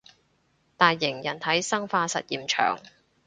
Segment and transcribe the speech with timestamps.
[0.77, 2.79] 大型人體生化實驗場